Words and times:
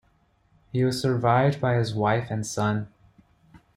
He 0.71 0.83
was 0.83 0.99
survived 0.99 1.61
by 1.61 1.75
his 1.75 1.93
wife 1.93 2.31
and 2.31 2.43
son. 2.43 2.87